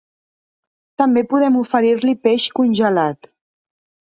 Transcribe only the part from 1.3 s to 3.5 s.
podem oferir-li peix congelat.